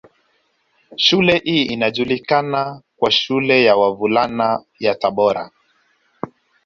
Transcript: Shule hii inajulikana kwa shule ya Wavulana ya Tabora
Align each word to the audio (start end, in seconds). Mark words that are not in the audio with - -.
Shule 0.95 1.37
hii 1.39 1.63
inajulikana 1.65 2.81
kwa 2.97 3.11
shule 3.11 3.63
ya 3.63 3.75
Wavulana 3.75 4.63
ya 4.79 4.95
Tabora 4.95 5.51